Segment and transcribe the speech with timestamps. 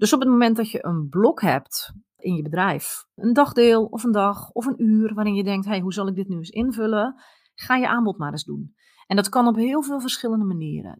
[0.00, 4.04] Dus op het moment dat je een blok hebt in je bedrijf, een dagdeel of
[4.04, 6.50] een dag of een uur, waarin je denkt: hey, hoe zal ik dit nu eens
[6.50, 7.14] invullen?
[7.54, 8.74] Ga je aanbod maar eens doen.
[9.06, 10.98] En dat kan op heel veel verschillende manieren.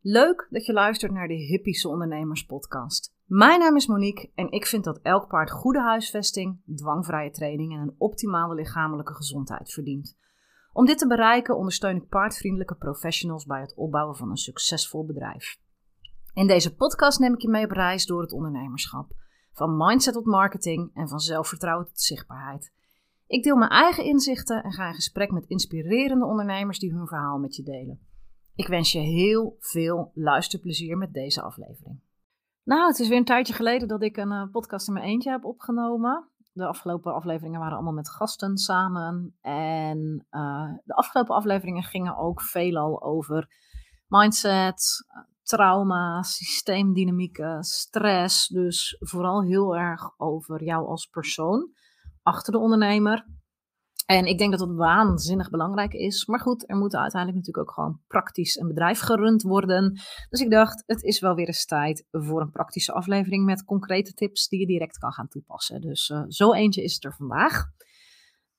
[0.00, 3.14] Leuk dat je luistert naar de Hippische Ondernemers Podcast.
[3.24, 7.80] Mijn naam is Monique en ik vind dat elk paard goede huisvesting, dwangvrije training en
[7.80, 10.16] een optimale lichamelijke gezondheid verdient.
[10.78, 15.58] Om dit te bereiken ondersteun ik paardvriendelijke professionals bij het opbouwen van een succesvol bedrijf.
[16.32, 19.12] In deze podcast neem ik je mee op reis door het ondernemerschap.
[19.52, 22.72] Van mindset tot marketing en van zelfvertrouwen tot zichtbaarheid.
[23.26, 27.38] Ik deel mijn eigen inzichten en ga in gesprek met inspirerende ondernemers die hun verhaal
[27.38, 28.00] met je delen.
[28.54, 32.00] Ik wens je heel veel luisterplezier met deze aflevering.
[32.64, 35.30] Nou, het is weer een tijdje geleden dat ik een uh, podcast in mijn eentje
[35.30, 36.28] heb opgenomen.
[36.52, 39.36] De afgelopen afleveringen waren allemaal met gasten samen.
[39.40, 43.48] En uh, de afgelopen afleveringen gingen ook veelal over
[44.06, 45.06] mindset,
[45.42, 48.48] trauma, systeemdynamieken, stress.
[48.48, 51.70] Dus vooral heel erg over jou als persoon
[52.22, 53.26] achter de ondernemer.
[54.10, 56.26] En ik denk dat dat waanzinnig belangrijk is.
[56.26, 60.00] Maar goed, er moet uiteindelijk natuurlijk ook gewoon praktisch een bedrijf gerund worden.
[60.28, 64.12] Dus ik dacht, het is wel weer eens tijd voor een praktische aflevering met concrete
[64.12, 65.80] tips die je direct kan gaan toepassen.
[65.80, 67.64] Dus uh, zo eentje is het er vandaag.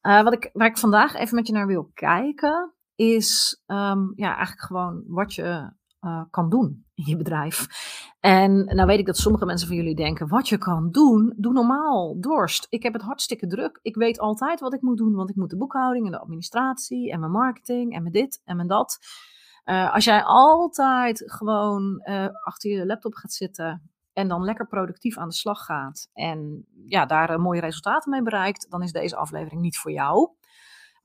[0.02, 4.36] Uh, wat ik, waar ik vandaag even met je naar wil kijken, is um, ja,
[4.36, 7.68] eigenlijk gewoon wat je uh, kan doen in je bedrijf.
[8.20, 11.54] En nou weet ik dat sommige mensen van jullie denken, wat je kan doen, doe
[11.54, 12.68] normaal, dorst.
[12.70, 13.80] Ik heb het hartstikke druk.
[13.82, 17.12] Ik weet altijd wat ik moet doen, want ik moet de boekhouding en de administratie
[17.12, 19.00] en mijn marketing en mijn dit en mijn dat.
[19.66, 25.18] Uh, als jij altijd gewoon uh, achter je laptop gaat zitten en dan lekker productief
[25.18, 29.62] aan de slag gaat en ja, daar mooie resultaten mee bereikt, dan is deze aflevering
[29.62, 30.30] niet voor jou.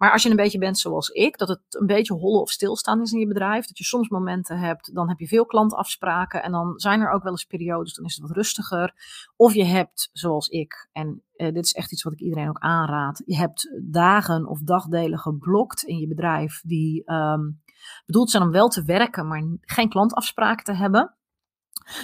[0.05, 3.01] Maar als je een beetje bent zoals ik, dat het een beetje hollen of stilstaan
[3.01, 6.53] is in je bedrijf, dat je soms momenten hebt, dan heb je veel klantafspraken en
[6.53, 8.95] dan zijn er ook wel eens periodes, dan is het wat rustiger.
[9.37, 12.59] Of je hebt, zoals ik, en uh, dit is echt iets wat ik iedereen ook
[12.59, 17.63] aanraad, je hebt dagen of dagdelen geblokt in je bedrijf die um,
[18.07, 21.15] bedoeld zijn om wel te werken, maar geen klantafspraken te hebben.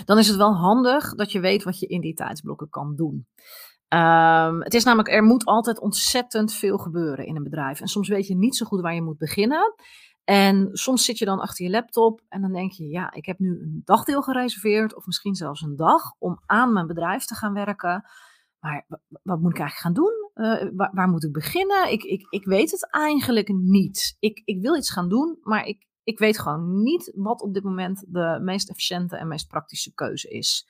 [0.04, 3.26] Dan is het wel handig dat je weet wat je in die tijdsblokken kan doen.
[3.94, 7.80] Um, het is namelijk, er moet altijd ontzettend veel gebeuren in een bedrijf.
[7.80, 9.74] En soms weet je niet zo goed waar je moet beginnen.
[10.24, 13.38] En soms zit je dan achter je laptop en dan denk je, ja, ik heb
[13.38, 17.52] nu een dagdeel gereserveerd, of misschien zelfs een dag, om aan mijn bedrijf te gaan
[17.52, 18.04] werken.
[18.60, 18.86] Maar
[19.22, 20.30] wat moet ik eigenlijk gaan doen?
[20.34, 21.92] Uh, waar, waar, moet ik beginnen?
[21.92, 24.16] Ik, ik, ik weet het eigenlijk niet.
[24.18, 27.62] Ik, ik wil iets gaan doen, maar ik, ik weet gewoon niet wat op dit
[27.62, 30.68] moment de meest efficiënte en meest praktische keuze is.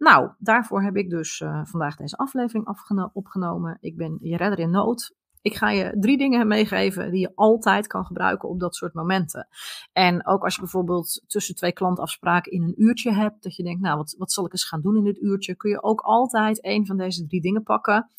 [0.00, 2.66] Nou, daarvoor heb ik dus uh, vandaag deze aflevering
[3.12, 3.78] opgenomen.
[3.80, 5.14] Ik ben je redder in nood.
[5.42, 9.48] Ik ga je drie dingen meegeven die je altijd kan gebruiken op dat soort momenten.
[9.92, 13.80] En ook als je bijvoorbeeld tussen twee klantafspraken in een uurtje hebt, dat je denkt,
[13.80, 16.64] nou, wat, wat zal ik eens gaan doen in dit uurtje, kun je ook altijd
[16.64, 18.10] een van deze drie dingen pakken.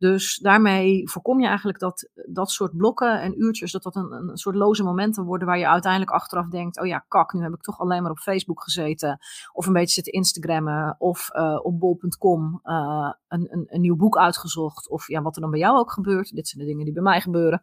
[0.00, 4.36] Dus daarmee voorkom je eigenlijk dat dat soort blokken en uurtjes, dat dat een, een
[4.36, 7.60] soort loze momenten worden waar je uiteindelijk achteraf denkt, oh ja, kak, nu heb ik
[7.60, 9.18] toch alleen maar op Facebook gezeten.
[9.52, 14.18] Of een beetje zitten Instagrammen of uh, op bol.com uh, een, een, een nieuw boek
[14.18, 14.88] uitgezocht.
[14.88, 16.34] Of ja, wat er dan bij jou ook gebeurt.
[16.34, 17.62] Dit zijn de dingen die bij mij gebeuren.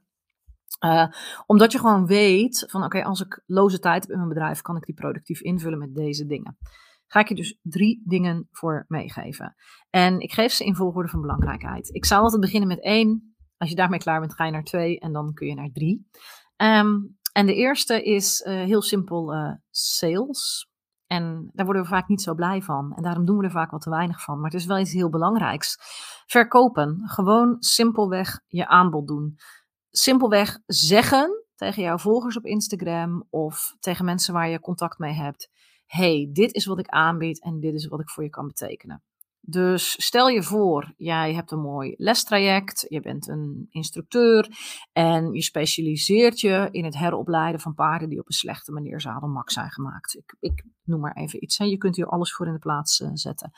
[0.86, 1.08] Uh,
[1.46, 4.76] omdat je gewoon weet van oké, als ik loze tijd heb in mijn bedrijf, kan
[4.76, 6.58] ik die productief invullen met deze dingen
[7.08, 9.56] ga ik je dus drie dingen voor meegeven.
[9.90, 11.96] En ik geef ze in volgorde van belangrijkheid.
[11.96, 13.36] Ik zou altijd beginnen met één.
[13.58, 16.08] Als je daarmee klaar bent, ga je naar twee en dan kun je naar drie.
[16.58, 20.70] Um, en de eerste is uh, heel simpel uh, sales.
[21.08, 22.94] En daar worden we vaak niet zo blij van.
[22.96, 24.36] En daarom doen we er vaak wat te weinig van.
[24.36, 25.78] Maar het is wel iets heel belangrijks.
[26.26, 27.02] Verkopen.
[27.04, 29.36] Gewoon simpelweg je aanbod doen.
[29.90, 35.50] Simpelweg zeggen tegen jouw volgers op Instagram of tegen mensen waar je contact mee hebt
[35.88, 39.04] hey, dit is wat ik aanbied en dit is wat ik voor je kan betekenen.
[39.50, 44.50] Dus stel je voor, jij hebt een mooi lestraject, je bent een instructeur
[44.94, 49.50] en je specialiseert je in het heropleiden van paarden die op een slechte manier zadelmak
[49.50, 50.16] zijn gemaakt.
[50.16, 51.66] Ik, ik noem maar even iets, hè.
[51.66, 53.52] je kunt hier alles voor in de plaats uh, zetten.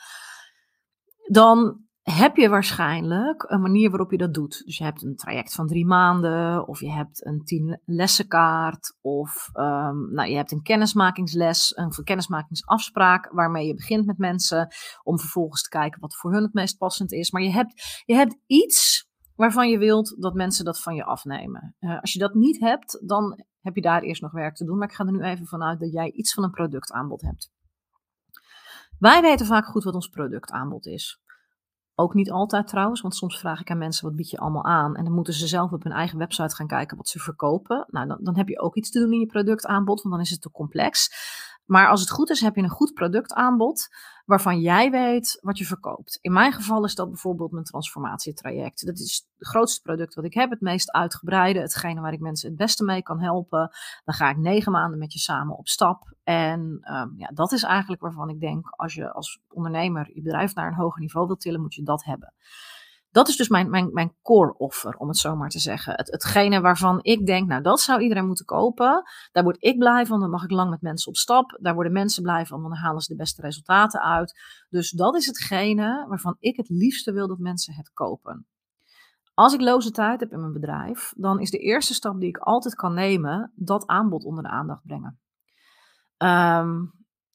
[1.26, 4.62] Dan heb je waarschijnlijk een manier waarop je dat doet.
[4.64, 9.48] Dus je hebt een traject van drie maanden, of je hebt een tien lessenkaart, of
[9.54, 14.68] um, nou, je hebt een kennismakingsles, een kennismakingsafspraak waarmee je begint met mensen
[15.02, 17.30] om vervolgens te kijken wat voor hun het meest passend is.
[17.30, 21.76] Maar je hebt, je hebt iets waarvan je wilt dat mensen dat van je afnemen.
[21.80, 24.78] Uh, als je dat niet hebt, dan heb je daar eerst nog werk te doen.
[24.78, 27.50] Maar ik ga er nu even vanuit dat jij iets van een productaanbod hebt.
[28.98, 31.20] Wij weten vaak goed wat ons productaanbod is.
[31.94, 34.96] Ook niet altijd trouwens, want soms vraag ik aan mensen wat bied je allemaal aan.
[34.96, 37.86] En dan moeten ze zelf op hun eigen website gaan kijken wat ze verkopen.
[37.88, 40.30] Nou, dan, dan heb je ook iets te doen in je productaanbod, want dan is
[40.30, 41.08] het te complex.
[41.70, 43.88] Maar als het goed is, heb je een goed productaanbod
[44.24, 46.18] waarvan jij weet wat je verkoopt.
[46.20, 48.86] In mijn geval is dat bijvoorbeeld mijn transformatietraject.
[48.86, 52.48] Dat is het grootste product wat ik heb, het meest uitgebreide, hetgene waar ik mensen
[52.48, 53.70] het beste mee kan helpen.
[54.04, 56.12] Dan ga ik negen maanden met je samen op stap.
[56.22, 60.54] En um, ja, dat is eigenlijk waarvan ik denk, als je als ondernemer je bedrijf
[60.54, 62.34] naar een hoger niveau wilt tillen, moet je dat hebben
[63.10, 65.94] dat is dus mijn, mijn, mijn core offer, om het zo maar te zeggen.
[65.96, 69.02] Het, hetgene waarvan ik denk, nou dat zou iedereen moeten kopen.
[69.32, 71.58] Daar word ik blij van, dan mag ik lang met mensen op stap.
[71.60, 74.40] Daar worden mensen blij van, dan halen ze de beste resultaten uit.
[74.68, 78.46] Dus dat is hetgene waarvan ik het liefste wil dat mensen het kopen.
[79.34, 82.38] Als ik loze tijd heb in mijn bedrijf, dan is de eerste stap die ik
[82.38, 85.20] altijd kan nemen, dat aanbod onder de aandacht brengen.
[86.16, 86.84] Ehm,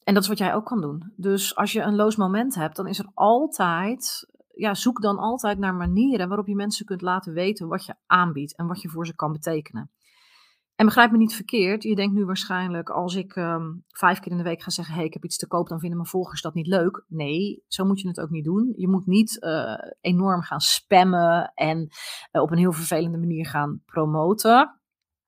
[0.04, 1.14] en dat is wat jij ook kan doen.
[1.16, 5.58] Dus als je een loos moment hebt, dan is er altijd ja, zoek dan altijd
[5.58, 9.06] naar manieren waarop je mensen kunt laten weten wat je aanbiedt en wat je voor
[9.06, 9.92] ze kan betekenen.
[10.76, 14.38] En begrijp me niet verkeerd, je denkt nu waarschijnlijk als ik ehm, vijf keer in
[14.38, 16.54] de week ga zeggen, hey, ik heb iets te koop, dan vinden mijn volgers dat
[16.54, 17.06] niet leuk.
[17.08, 18.74] Nee, zo moet je het ook niet doen.
[18.76, 21.88] Je moet niet uh, enorm gaan spammen en
[22.32, 24.80] uh, op een heel vervelende manier gaan promoten.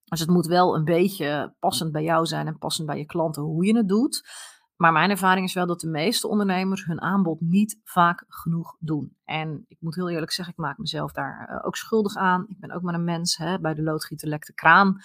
[0.03, 3.43] Dus het moet wel een beetje passend bij jou zijn en passend bij je klanten
[3.43, 4.29] hoe je het doet.
[4.77, 9.17] Maar mijn ervaring is wel dat de meeste ondernemers hun aanbod niet vaak genoeg doen.
[9.23, 12.45] En ik moet heel eerlijk zeggen, ik maak mezelf daar uh, ook schuldig aan.
[12.47, 13.37] Ik ben ook maar een mens.
[13.37, 13.59] Hè?
[13.59, 14.97] Bij de loodgieter lekt de kraan.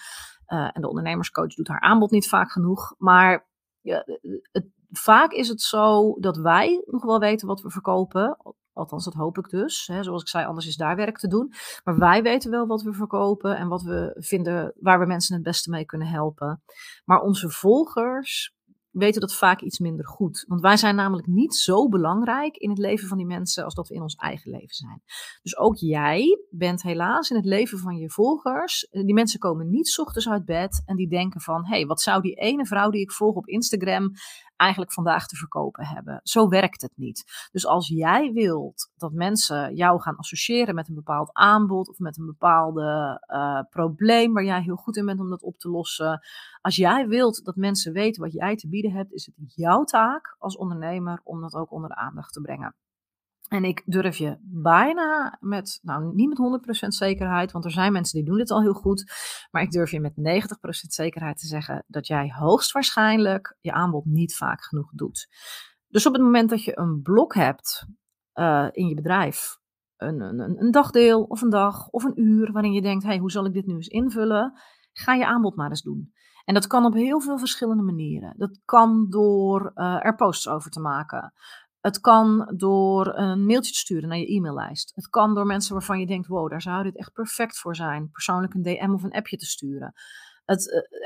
[0.47, 2.95] Uh, en de ondernemerscoach doet haar aanbod niet vaak genoeg.
[2.97, 3.47] Maar
[3.81, 4.05] ja,
[4.51, 8.37] het, vaak is het zo dat wij nog wel weten wat we verkopen.
[8.73, 9.87] Althans, dat hoop ik dus.
[9.87, 10.03] Hè.
[10.03, 11.53] Zoals ik zei, anders is daar werk te doen.
[11.83, 15.43] Maar wij weten wel wat we verkopen en wat we vinden waar we mensen het
[15.43, 16.63] beste mee kunnen helpen.
[17.05, 18.55] Maar onze volgers
[18.93, 20.45] weten dat vaak iets minder goed.
[20.47, 23.87] Want wij zijn namelijk niet zo belangrijk in het leven van die mensen als dat
[23.87, 25.01] we in ons eigen leven zijn.
[25.41, 28.87] Dus ook jij bent helaas in het leven van je volgers.
[28.87, 32.01] Eh, die mensen komen niet ochtends uit bed en die denken van, hé, hey, wat
[32.01, 34.11] zou die ene vrouw die ik volg op Instagram
[34.63, 36.19] eigenlijk vandaag te verkopen hebben.
[36.23, 37.49] Zo werkt het niet.
[37.51, 42.17] Dus als jij wilt dat mensen jou gaan associëren met een bepaald aanbod of met
[42.17, 46.21] een bepaalde uh, probleem waar jij heel goed in bent om dat op te lossen.
[46.61, 50.35] Als jij wilt dat mensen weten wat jij te bieden hebt, is het jouw taak
[50.39, 52.75] als ondernemer om dat ook onder de aandacht te brengen.
[53.53, 58.17] En ik durf je bijna met, nou niet met 100% zekerheid, want er zijn mensen
[58.17, 59.11] die doen dit al heel goed.
[59.51, 60.19] Maar ik durf je met 90%
[60.87, 65.27] zekerheid te zeggen dat jij hoogstwaarschijnlijk je aanbod niet vaak genoeg doet.
[65.87, 67.85] Dus op het moment dat je een blok hebt
[68.33, 69.57] uh, in je bedrijf,
[69.97, 73.31] een, een, een, dagdeel of een dag of een uur, waarin je denkt, hey, hoe
[73.31, 74.53] zal ik dit nu eens invullen?
[74.93, 76.13] Ga je aanbod maar eens doen.
[76.45, 78.33] En dat kan op heel veel verschillende manieren.
[78.37, 81.33] Dat kan door uh, er posts over te maken.
[81.83, 84.91] Het kan door een mailtje te sturen naar je e-maillijst.
[84.95, 88.09] Het kan door mensen waarvan je denkt: wow, daar zou dit echt perfect voor zijn.
[88.11, 89.93] Persoonlijk een DM of een appje te sturen.
[90.45, 90.57] Eh,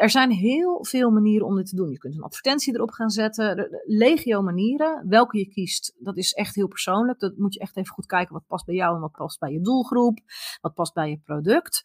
[0.01, 1.91] er zijn heel veel manieren om dit te doen.
[1.91, 3.69] Je kunt een advertentie erop gaan zetten.
[3.85, 5.07] Legio manieren.
[5.07, 7.19] Welke je kiest, dat is echt heel persoonlijk.
[7.19, 9.51] Dat moet je echt even goed kijken wat past bij jou en wat past bij
[9.51, 10.19] je doelgroep.
[10.61, 11.81] Wat past bij je product.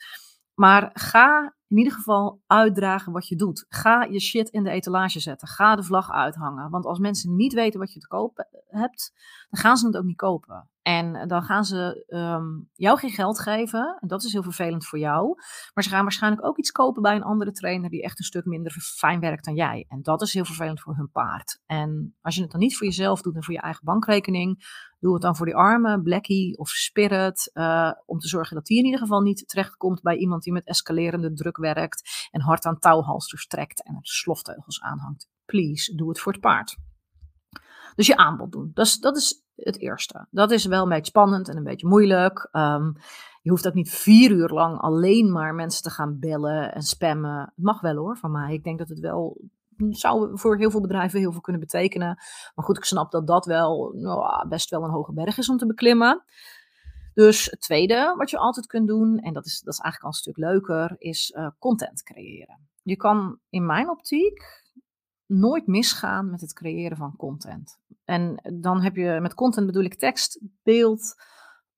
[0.54, 3.66] Maar ga in ieder geval uitdragen wat je doet.
[3.68, 5.48] Ga je shit in de etalage zetten.
[5.48, 6.70] Ga de vlag uithangen.
[6.70, 9.12] Want als mensen niet weten wat je te kopen hebt,
[9.50, 10.70] dan gaan ze het ook niet kopen.
[10.82, 13.98] En dan gaan ze um, jou geen geld geven.
[14.00, 15.34] En dat is heel vervelend voor jou.
[15.74, 18.44] Maar ze gaan waarschijnlijk ook iets kopen bij een andere trainer die echt een stuk
[18.44, 19.84] minder fijn werkt dan jij.
[19.88, 21.60] En dat is heel vervelend voor hun paard.
[21.66, 24.64] En als je het dan niet voor jezelf doet en voor je eigen bankrekening,
[25.02, 27.50] doe het dan voor die armen, Blackie of Spirit.
[27.54, 30.66] Uh, om te zorgen dat die in ieder geval niet terechtkomt bij iemand die met
[30.66, 35.28] escalerende druk werkt en hard aan touwhalsters trekt en er slofteugels aanhangt.
[35.44, 36.76] Please, doe het voor het paard.
[37.94, 38.70] Dus je aanbod doen.
[38.74, 40.26] Dat is, dat is het eerste.
[40.30, 42.48] Dat is wel een beetje spannend en een beetje moeilijk.
[42.52, 42.96] Um,
[43.42, 47.40] je hoeft ook niet vier uur lang alleen maar mensen te gaan bellen en spammen.
[47.40, 48.52] Het mag wel hoor, van mij.
[48.52, 49.40] Ik denk dat het wel
[49.90, 52.16] zou voor heel veel bedrijven heel veel kunnen betekenen.
[52.54, 55.56] Maar goed, ik snap dat dat wel nou, best wel een hoge berg is om
[55.56, 56.24] te beklimmen.
[57.14, 60.08] Dus het tweede wat je altijd kunt doen, en dat is, dat is eigenlijk al
[60.08, 62.68] een stuk leuker, is uh, content creëren.
[62.82, 64.62] Je kan in mijn optiek
[65.26, 67.78] nooit misgaan met het creëren van content.
[68.04, 71.14] En dan heb je met content bedoel ik tekst, beeld,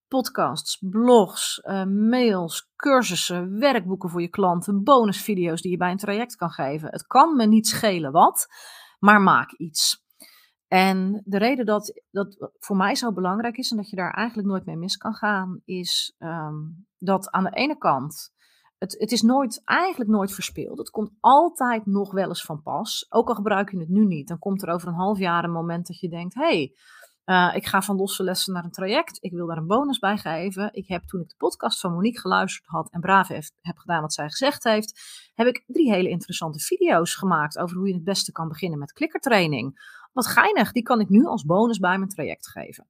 [0.07, 6.35] podcasts, blogs, uh, mails, cursussen, werkboeken voor je klanten, bonusvideo's die je bij een traject
[6.35, 6.89] kan geven.
[6.89, 8.47] Het kan me niet schelen wat,
[8.99, 10.03] maar maak iets.
[10.67, 14.47] En de reden dat dat voor mij zo belangrijk is en dat je daar eigenlijk
[14.47, 18.33] nooit mee mis kan gaan, is um, dat aan de ene kant
[18.77, 20.77] het, het is nooit, eigenlijk nooit verspeeld.
[20.77, 23.05] Het komt altijd nog wel eens van pas.
[23.09, 25.51] Ook al gebruik je het nu niet, dan komt er over een half jaar een
[25.51, 26.75] moment dat je denkt: hey,
[27.25, 29.17] Uh, ik ga van losse lessen naar een traject.
[29.21, 30.73] Ik wil daar een bonus bij geven.
[30.73, 34.01] Ik heb toen ik de podcast van Monique geluisterd had en braaf heeft, heb gedaan
[34.01, 34.99] wat zij gezegd heeft,
[35.33, 38.93] heb ik drie hele interessante video's gemaakt over hoe je het beste kan beginnen met
[38.93, 39.93] klikkertraining.
[40.13, 42.87] Wat geinig, die kan ik nu als bonus bij mijn traject geven.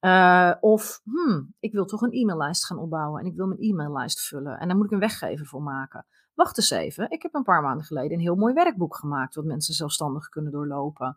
[0.00, 4.20] Uh, of, hmm, ik wil toch een e-maillijst gaan opbouwen en ik wil mijn e-maillijst
[4.20, 6.06] vullen en daar moet ik een weggever voor maken.
[6.34, 9.44] Wacht eens even, ik heb een paar maanden geleden een heel mooi werkboek gemaakt wat
[9.44, 11.16] mensen zelfstandig kunnen doorlopen.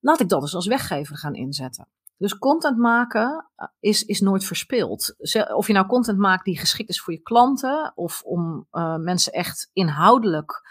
[0.00, 1.88] Laat ik dat eens als weggever gaan inzetten.
[2.16, 5.14] Dus content maken eh, is, is nooit verspild.
[5.54, 9.32] Of je nou content maakt die geschikt is voor je klanten, of om uh, mensen
[9.32, 10.68] echt inhoudelijk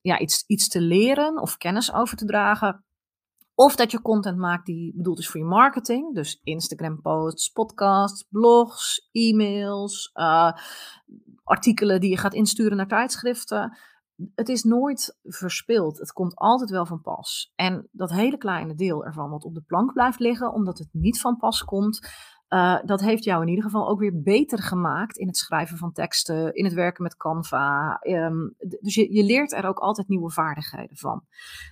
[0.00, 2.84] ja, iets, iets te leren of kennis over te dragen.
[3.54, 6.14] Of dat je content maakt die bedoeld is voor je marketing.
[6.14, 10.52] Dus Instagram posts, podcasts, blogs, e-mails, uh,
[11.44, 13.78] artikelen die je gaat insturen naar tijdschriften
[14.34, 15.98] het is nooit verspild.
[15.98, 17.52] Het komt altijd wel van pas.
[17.54, 21.20] En dat hele kleine deel ervan wat op de plank blijft liggen, omdat het niet
[21.20, 22.08] van pas komt,
[22.48, 25.92] uh, dat heeft jou in ieder geval ook weer beter gemaakt in het schrijven van
[25.92, 27.98] teksten, in het werken met Canva.
[28.02, 31.24] Um, dus je, je leert er ook altijd nieuwe vaardigheden van.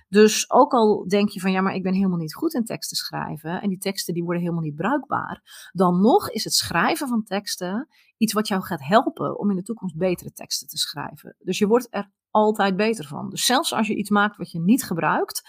[0.09, 2.97] Dus ook al denk je van ja, maar ik ben helemaal niet goed in teksten
[2.97, 7.23] schrijven en die teksten die worden helemaal niet bruikbaar, dan nog is het schrijven van
[7.23, 7.87] teksten
[8.17, 11.35] iets wat jou gaat helpen om in de toekomst betere teksten te schrijven.
[11.39, 13.29] Dus je wordt er altijd beter van.
[13.29, 15.41] Dus zelfs als je iets maakt wat je niet gebruikt,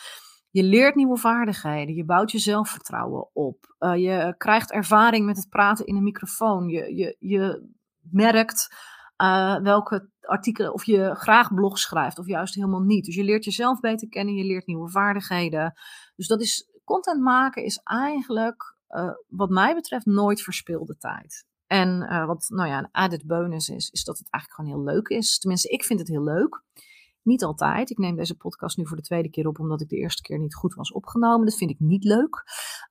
[0.50, 5.48] je leert nieuwe vaardigheden, je bouwt je zelfvertrouwen op, uh, je krijgt ervaring met het
[5.48, 7.68] praten in een microfoon, je, je, je
[8.00, 8.68] merkt
[9.22, 13.04] uh, welke artikelen, of je graag blogs schrijft of juist helemaal niet.
[13.04, 15.72] Dus je leert jezelf beter kennen, je leert nieuwe vaardigheden.
[16.16, 21.46] Dus dat is, content maken is eigenlijk, uh, wat mij betreft, nooit verspilde tijd.
[21.68, 24.94] En uh, wat nou ja, een added bonus is, is dat het eigenlijk gewoon heel
[24.94, 25.38] leuk is.
[25.38, 26.62] Tenminste, ik vind het heel leuk.
[27.22, 27.90] Niet altijd.
[27.90, 30.38] Ik neem deze podcast nu voor de tweede keer op, omdat ik de eerste keer
[30.38, 31.46] niet goed was opgenomen.
[31.46, 32.42] Dat vind ik niet leuk.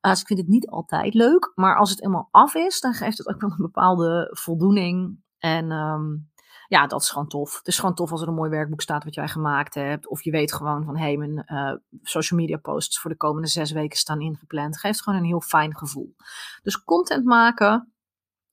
[0.01, 1.51] Uh, dus ik vind het niet altijd leuk.
[1.55, 5.19] Maar als het helemaal af is, dan geeft het ook wel een bepaalde voldoening.
[5.37, 6.29] En um,
[6.67, 7.57] ja, dat is gewoon tof.
[7.57, 10.07] Het is gewoon tof als er een mooi werkboek staat wat jij gemaakt hebt.
[10.07, 13.47] Of je weet gewoon van, hé, hey, mijn uh, social media posts voor de komende
[13.47, 14.79] zes weken staan ingepland.
[14.79, 16.15] Geeft gewoon een heel fijn gevoel.
[16.63, 17.91] Dus content maken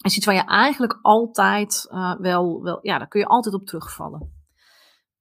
[0.05, 3.67] is iets waar je eigenlijk altijd uh, wel, wel, ja, daar kun je altijd op
[3.67, 4.33] terugvallen.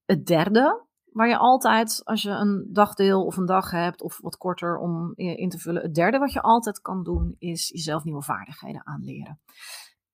[0.06, 4.38] Het derde, waar je altijd, als je een dagdeel of een dag hebt, of wat
[4.38, 8.24] korter om in te vullen, het derde wat je altijd kan doen, is jezelf nieuwe
[8.24, 9.40] vaardigheden aanleren.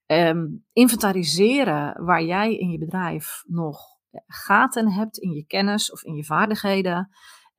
[0.06, 3.80] Um, inventariseren waar jij in je bedrijf nog
[4.28, 7.10] gaten hebt in je kennis of in je vaardigheden.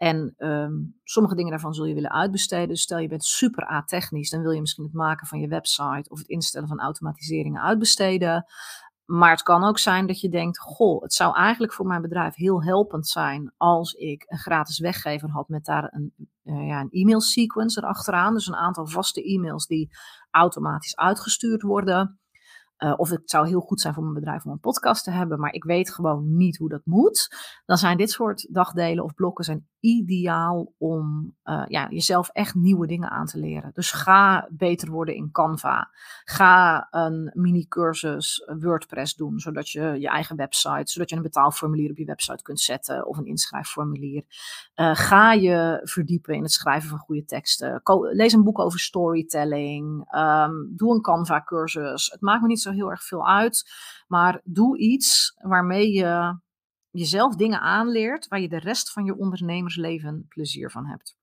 [0.00, 2.68] En um, sommige dingen daarvan zul je willen uitbesteden.
[2.68, 6.10] Dus stel je bent super a-technisch, dan wil je misschien het maken van je website
[6.10, 8.44] of het instellen van automatiseringen uitbesteden.
[9.04, 12.34] Maar het kan ook zijn dat je denkt: Goh, het zou eigenlijk voor mijn bedrijf
[12.34, 16.14] heel helpend zijn als ik een gratis weggever had met daar een,
[16.44, 18.34] uh, ja, een e-mail sequence erachteraan.
[18.34, 19.90] Dus een aantal vaste e-mails die
[20.30, 22.19] automatisch uitgestuurd worden.
[22.84, 25.40] Uh, of het zou heel goed zijn voor mijn bedrijf om een podcast te hebben,
[25.40, 27.28] maar ik weet gewoon niet hoe dat moet.
[27.66, 32.86] Dan zijn dit soort dagdelen of blokken zijn ideaal om uh, ja, jezelf echt nieuwe
[32.86, 33.70] dingen aan te leren.
[33.74, 35.90] Dus ga beter worden in Canva.
[36.24, 41.96] Ga een mini-cursus WordPress doen, zodat je je eigen website, zodat je een betaalformulier op
[41.96, 44.24] je website kunt zetten of een inschrijfformulier.
[44.92, 47.80] Ga je verdiepen in het schrijven van goede teksten.
[48.12, 50.14] lees een boek over storytelling.
[50.16, 52.10] Um, doe een Canva-cursus.
[52.10, 53.70] Het maakt me niet zo heel erg veel uit,
[54.06, 56.40] maar doe iets waarmee je
[56.90, 61.18] jezelf dingen aanleert waar je de rest van je ondernemersleven plezier van hebt.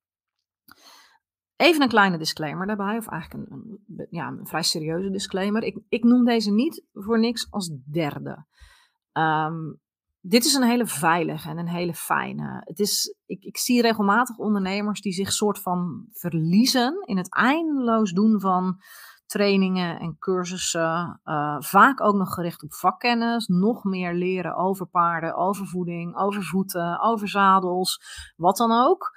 [1.55, 5.63] Even een kleine disclaimer daarbij, of eigenlijk een, ja, een vrij serieuze disclaimer.
[5.63, 8.45] Ik, ik, noem deze niet voor niks als derde.
[9.13, 9.79] Um,
[10.19, 12.61] dit is een hele veilige en een hele fijne.
[12.65, 18.11] Het is, ik, ik zie regelmatig ondernemers die zich soort van verliezen in het eindeloos
[18.11, 18.81] doen van
[19.27, 21.21] trainingen en cursussen.
[21.25, 23.47] Uh, vaak ook nog gericht op vakkennis.
[23.47, 28.01] Nog meer leren over paarden, over voeding, over voeten, over zadels,
[28.35, 29.15] wat dan ook.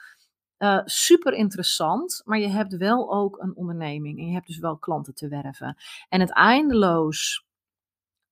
[0.59, 4.79] Uh, super interessant, maar je hebt wel ook een onderneming en je hebt dus wel
[4.79, 5.77] klanten te werven.
[6.09, 7.45] En het eindeloos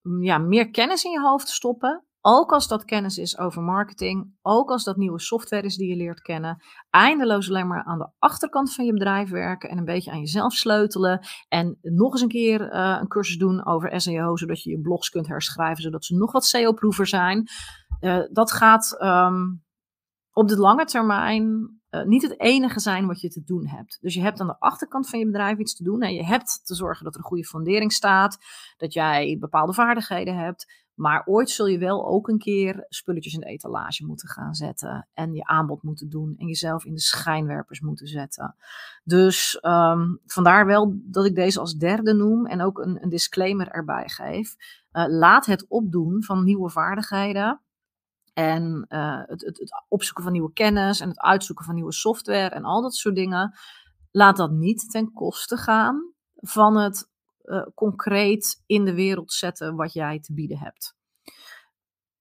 [0.01, 4.69] ja, meer kennis in je hoofd stoppen, ook als dat kennis is over marketing, ook
[4.69, 8.73] als dat nieuwe software is die je leert kennen, eindeloos alleen maar aan de achterkant
[8.73, 11.27] van je bedrijf werken en een beetje aan jezelf sleutelen.
[11.47, 15.09] En nog eens een keer uh, een cursus doen over SEO, zodat je je blogs
[15.09, 17.47] kunt herschrijven, zodat ze nog wat SEO-proever zijn.
[18.01, 19.63] Uh, dat gaat um,
[20.31, 23.97] op de lange termijn uh, niet het enige zijn wat je te doen hebt.
[24.01, 26.65] Dus je hebt aan de achterkant van je bedrijf iets te doen en je hebt
[26.65, 28.37] te zorgen dat er een goede fundering staat,
[28.77, 30.87] dat jij bepaalde vaardigheden hebt.
[30.99, 35.07] Maar ooit zul je wel ook een keer spulletjes in de etalage moeten gaan zetten.
[35.13, 36.35] En je aanbod moeten doen.
[36.37, 38.55] En jezelf in de schijnwerpers moeten zetten.
[39.03, 42.45] Dus um, vandaar wel dat ik deze als derde noem.
[42.45, 44.55] En ook een, een disclaimer erbij geef.
[44.91, 47.61] Uh, laat het opdoen van nieuwe vaardigheden.
[48.33, 50.99] En uh, het, het, het opzoeken van nieuwe kennis.
[50.99, 52.49] En het uitzoeken van nieuwe software.
[52.49, 53.57] En al dat soort dingen.
[54.11, 57.08] Laat dat niet ten koste gaan van het
[57.49, 60.97] uh, concreet in de wereld zetten wat jij te bieden hebt.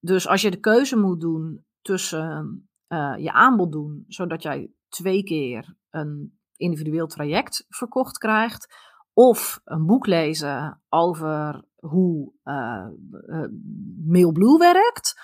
[0.01, 5.23] Dus als je de keuze moet doen tussen uh, je aanbod doen, zodat jij twee
[5.23, 8.75] keer een individueel traject verkocht krijgt,
[9.13, 12.87] of een boek lezen over hoe uh,
[14.07, 15.21] Mailblue werkt,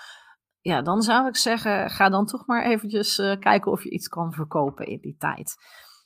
[0.59, 4.33] ja, dan zou ik zeggen, ga dan toch maar eventjes kijken of je iets kan
[4.33, 5.55] verkopen in die tijd.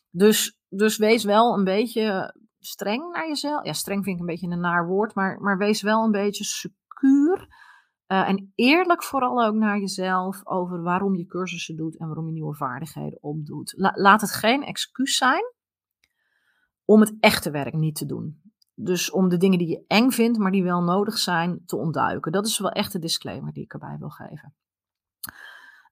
[0.09, 3.65] Dus, dus wees wel een beetje streng naar jezelf.
[3.65, 6.43] Ja, streng vind ik een beetje een naar woord, maar, maar wees wel een beetje
[6.43, 7.47] secuur.
[8.07, 12.31] Uh, en eerlijk vooral ook naar jezelf over waarom je cursussen doet en waarom je
[12.31, 13.73] nieuwe vaardigheden opdoet.
[13.77, 15.53] La laat het geen excuus zijn
[16.85, 18.41] om het echte werk niet te doen.
[18.73, 22.31] Dus om de dingen die je eng vindt, maar die wel nodig zijn, te ontduiken.
[22.31, 24.55] Dat is wel echt de disclaimer die ik erbij wil geven.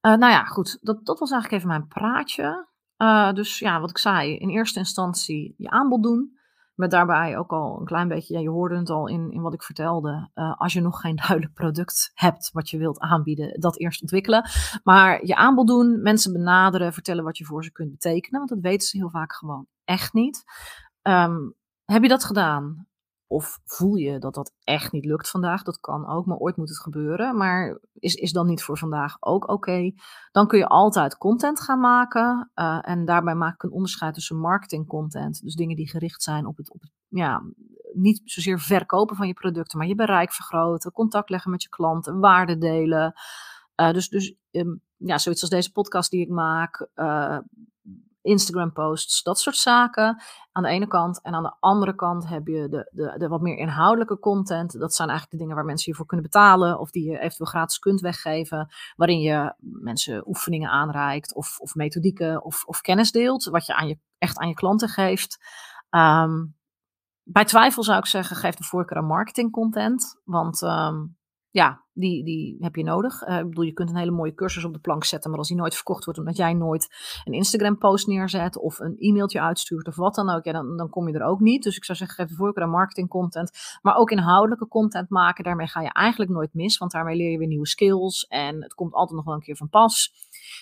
[0.01, 0.77] Uh, nou ja, goed.
[0.81, 2.67] Dat, dat was eigenlijk even mijn praatje.
[2.97, 6.36] Uh, dus ja, wat ik zei, in eerste instantie je aanbod doen.
[6.77, 9.53] Met daarbij ook al een klein beetje, ja, je hoorde het al in, in wat
[9.53, 10.29] ik vertelde.
[10.35, 14.49] Uh, als je nog geen duidelijk product hebt wat je wilt aanbieden, dat eerst ontwikkelen.
[14.83, 18.39] Maar je aanbod doen, mensen benaderen, vertellen wat je voor ze kunt betekenen.
[18.39, 20.43] Want dat weten ze heel vaak gewoon echt niet.
[21.01, 21.55] Um,
[21.85, 22.86] heb je dat gedaan?
[23.27, 25.63] Of voel je dat dat echt niet lukt vandaag?
[25.63, 27.37] Dat kan ook, maar ooit moet het gebeuren.
[27.37, 29.91] Maar is, is dan niet voor vandaag ook oké?
[30.31, 32.51] Dan kun je altijd content gaan maken.
[32.55, 35.41] Uh, en daarbij maak ik een onderscheid tussen marketing content.
[35.41, 37.43] Dus dingen die gericht zijn op het, op het ja,
[37.93, 42.19] niet zozeer verkopen van je producten, maar je bereik vergroten, contact leggen met je klanten,
[42.19, 43.13] waarde delen.
[43.81, 46.87] Uh, dus dus um, ja, zoiets als deze podcast die ik maak.
[46.95, 47.37] Uh,
[48.27, 51.21] Instagram posts, dat soort zaken aan de ene kant.
[51.21, 54.79] En aan de andere kant heb je de, de, de wat meer inhoudelijke content.
[54.79, 57.49] Dat zijn eigenlijk de dingen waar mensen je voor kunnen betalen of die je eventueel
[57.49, 58.67] gratis kunt weggeven.
[58.95, 63.87] Waarin je mensen oefeningen aanreikt of, of methodieken of, of kennis deelt, wat je, aan
[63.87, 65.37] je echt aan je klanten geeft.
[65.89, 66.55] Um,
[67.23, 70.21] bij twijfel zou ik zeggen, geef de voorkeur aan marketing content.
[70.23, 71.16] Want um,
[71.57, 73.27] ja, die, die heb je nodig.
[73.27, 75.47] Uh, ik bedoel, je kunt een hele mooie cursus op de plank zetten, maar als
[75.47, 76.87] die nooit verkocht wordt omdat jij nooit
[77.23, 81.07] een Instagram-post neerzet of een e-mailtje uitstuurt of wat dan ook, ja, dan, dan kom
[81.07, 81.63] je er ook niet.
[81.63, 85.43] Dus ik zou zeggen, geef de voorkeur aan marketing content, maar ook inhoudelijke content maken.
[85.43, 88.73] Daarmee ga je eigenlijk nooit mis, want daarmee leer je weer nieuwe skills en het
[88.73, 90.11] komt altijd nog wel een keer van pas.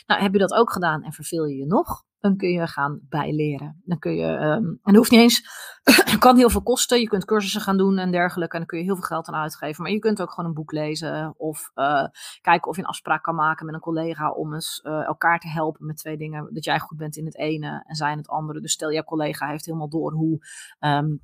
[0.05, 2.03] Nou, heb je dat ook gedaan en verveel je je nog?
[2.25, 3.81] Dan kun je gaan bijleren.
[3.85, 5.43] Dan kun je, um, en hoeft niet eens,
[6.19, 6.99] kan heel veel kosten.
[6.99, 8.53] Je kunt cursussen gaan doen en dergelijke.
[8.53, 9.83] En dan kun je heel veel geld aan uitgeven.
[9.83, 11.33] Maar je kunt ook gewoon een boek lezen.
[11.37, 12.05] Of uh,
[12.41, 15.47] kijken of je een afspraak kan maken met een collega om eens uh, elkaar te
[15.47, 16.53] helpen met twee dingen.
[16.53, 18.61] Dat jij goed bent in het ene en zij in het andere.
[18.61, 20.39] Dus stel, jouw collega heeft helemaal door hoe.
[20.79, 21.21] Um,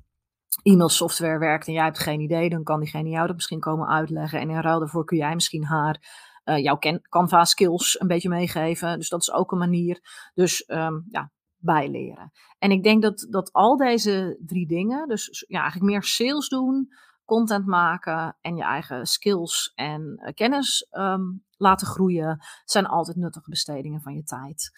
[0.62, 3.88] e-mail software werkt en jij hebt geen idee, dan kan diegene jou dat misschien komen
[3.88, 4.40] uitleggen.
[4.40, 6.00] En in ruil daarvoor kun jij misschien haar
[6.44, 6.78] uh, jouw
[7.08, 8.98] Canva skills een beetje meegeven.
[8.98, 10.00] Dus dat is ook een manier.
[10.34, 12.32] Dus um, ja, bijleren.
[12.58, 16.88] En ik denk dat, dat al deze drie dingen, dus ja, eigenlijk meer sales doen,
[17.24, 23.50] content maken en je eigen skills en uh, kennis um, laten groeien, zijn altijd nuttige
[23.50, 24.70] bestedingen van je tijd.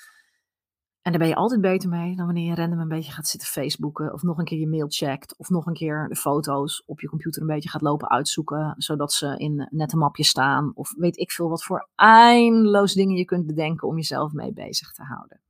[1.04, 3.48] En daar ben je altijd beter mee dan wanneer je random een beetje gaat zitten
[3.48, 4.12] Facebooken.
[4.12, 5.36] Of nog een keer je mail checkt.
[5.38, 8.74] Of nog een keer de foto's op je computer een beetje gaat lopen uitzoeken.
[8.76, 10.72] Zodat ze in net een mapje staan.
[10.74, 14.92] Of weet ik veel wat voor eindeloos dingen je kunt bedenken om jezelf mee bezig
[14.92, 15.40] te houden.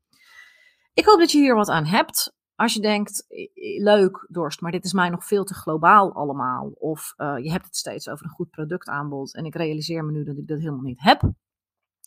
[0.94, 2.34] Ik hoop dat je hier wat aan hebt.
[2.54, 3.26] Als je denkt,
[3.82, 6.70] leuk Dorst, maar dit is mij nog veel te globaal allemaal.
[6.74, 9.34] Of uh, je hebt het steeds over een goed productaanbod.
[9.34, 11.32] En ik realiseer me nu dat ik dat helemaal niet heb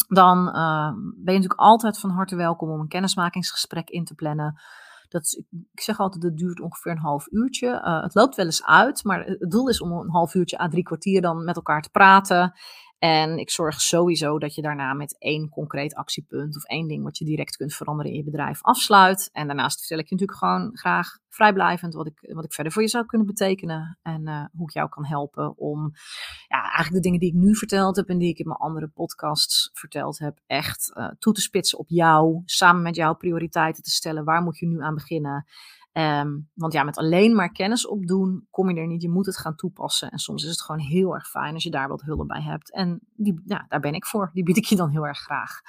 [0.07, 4.61] dan uh, ben je natuurlijk altijd van harte welkom om een kennismakingsgesprek in te plannen.
[5.09, 5.43] Dat
[5.73, 7.67] ik zeg altijd, dat duurt ongeveer een half uurtje.
[7.67, 10.67] Uh, het loopt wel eens uit, maar het doel is om een half uurtje à
[10.67, 12.53] drie kwartier dan met elkaar te praten.
[12.99, 17.17] En ik zorg sowieso dat je daarna met één concreet actiepunt of één ding wat
[17.17, 19.29] je direct kunt veranderen in je bedrijf afsluit.
[19.31, 22.81] En daarnaast vertel ik je natuurlijk gewoon graag vrijblijvend wat ik, wat ik verder voor
[22.81, 23.97] je zou kunnen betekenen.
[24.01, 25.91] En uh, hoe ik jou kan helpen om
[26.47, 28.87] ja, eigenlijk de dingen die ik nu verteld heb en die ik in mijn andere
[28.87, 32.41] podcasts verteld heb, echt uh, toe te spitsen op jou.
[32.45, 34.23] Samen met jouw prioriteiten te stellen.
[34.23, 35.45] Waar moet je nu aan beginnen?
[35.97, 39.01] Um, want ja, met alleen maar kennis opdoen kom je er niet.
[39.01, 40.09] Je moet het gaan toepassen.
[40.09, 42.73] En soms is het gewoon heel erg fijn als je daar wat hulp bij hebt.
[42.73, 44.29] En die, daar ben ik voor.
[44.33, 45.61] Die bied ik je dan heel erg graag.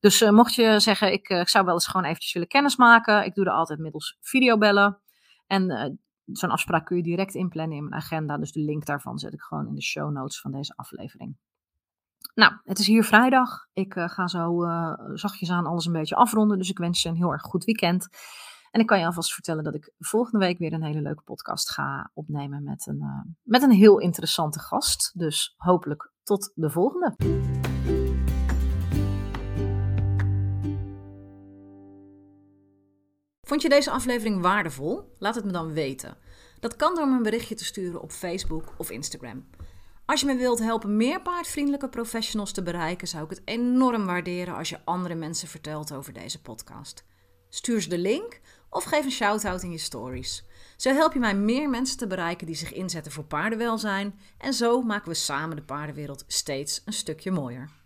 [0.00, 3.24] Dus uh, mocht je zeggen, ik, uh, ik, zou wel eens gewoon eventjes willen kennismaken.
[3.24, 4.98] Ik doe dat altijd middels videobellen.
[5.46, 5.84] En uh,
[6.24, 8.38] zo'n afspraak kun je direct inplannen in mijn agenda.
[8.38, 11.36] Dus de link daarvan zet ik gewoon in de show notes van deze aflevering.
[12.34, 13.68] Nou, het is hier vrijdag.
[13.72, 14.64] Ik ga zo
[15.14, 16.58] zachtjes aan alles een beetje afronden.
[16.58, 18.08] Dus ik wens je een heel erg goed weekend.
[18.70, 21.70] En ik kan je alvast vertellen dat ik volgende week weer een hele leuke podcast
[21.70, 25.18] ga opnemen met een, uh, met een heel interessante gast.
[25.18, 27.14] Dus hopelijk tot de volgende.
[33.40, 35.14] Vond je deze aflevering waardevol?
[35.18, 36.16] Laat het me dan weten.
[36.60, 39.48] Dat kan door me een berichtje te sturen op Facebook of Instagram.
[40.06, 44.54] Als je me wilt helpen meer paardvriendelijke professionals te bereiken, zou ik het enorm waarderen
[44.54, 47.04] als je andere mensen vertelt over deze podcast.
[47.48, 50.44] Stuur ze de link of geef een shout-out in je stories.
[50.76, 54.82] Zo help je mij meer mensen te bereiken die zich inzetten voor paardenwelzijn en zo
[54.82, 57.70] maken we samen de paardenwereld steeds een stukje mooier.